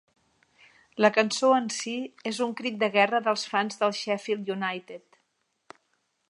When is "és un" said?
2.31-2.55